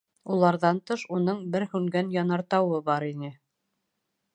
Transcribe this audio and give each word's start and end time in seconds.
Уларҙан 0.35 0.79
тыш, 0.91 1.03
уның 1.17 1.45
бер 1.57 1.67
һүнгән 1.75 2.11
янартауы 2.17 2.83
бар 2.91 3.11
ине. 3.15 3.35